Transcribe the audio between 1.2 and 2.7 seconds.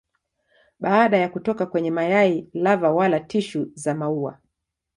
kutoka kwenye mayai